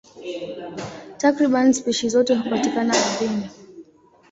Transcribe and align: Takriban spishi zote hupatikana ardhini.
Takriban 1.19 1.73
spishi 1.73 2.09
zote 2.09 2.35
hupatikana 2.35 2.93
ardhini. 2.93 3.49